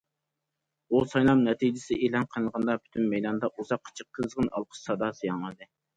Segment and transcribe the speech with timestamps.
[0.93, 5.71] بۇ سايلام نەتىجىسى ئېلان قىلىنغاندا، پۈتۈن مەيداندا ئۇزاققىچە قىزغىن ئالقىش ساداسى ياڭرىدى.